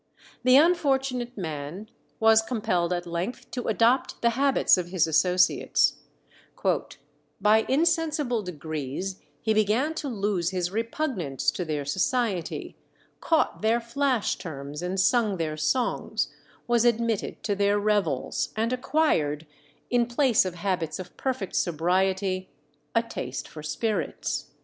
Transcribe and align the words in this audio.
The 0.43 0.57
unfortunate 0.57 1.37
man 1.37 1.87
was 2.19 2.41
compelled 2.41 2.91
at 2.91 3.05
length 3.05 3.51
to 3.51 3.67
adopt 3.67 4.19
the 4.23 4.31
habits 4.31 4.75
of 4.75 4.87
his 4.87 5.05
associates; 5.05 5.97
"by 7.39 7.67
insensible 7.69 8.41
degrees 8.41 9.21
he 9.43 9.53
began 9.53 9.93
to 9.93 10.07
lose 10.09 10.49
his 10.49 10.71
repugnance 10.71 11.51
to 11.51 11.63
their 11.63 11.85
society, 11.85 12.75
caught 13.19 13.61
their 13.61 13.79
flash 13.79 14.37
terms 14.37 14.81
and 14.81 14.99
sung 14.99 15.37
their 15.37 15.55
songs, 15.55 16.29
was 16.65 16.83
admitted 16.83 17.43
to 17.43 17.53
their 17.53 17.77
revels, 17.77 18.51
and 18.55 18.73
acquired, 18.73 19.45
in 19.91 20.07
place 20.07 20.45
of 20.45 20.55
habits 20.55 20.97
of 20.97 21.15
perfect 21.15 21.55
sobriety, 21.55 22.49
a 22.95 23.03
taste 23.03 23.47
for 23.47 23.61
spirits." 23.61 24.47